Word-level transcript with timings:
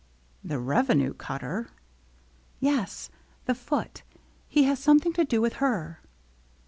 "The 0.43 0.57
revenue 0.57 1.13
cutter?" 1.13 1.69
"Yes, 2.59 3.11
the 3.45 3.53
Foote. 3.53 4.01
He 4.49 4.63
has 4.63 4.79
something 4.79 5.13
to 5.13 5.23
do 5.23 5.41
with 5.41 5.57
her." 5.61 6.01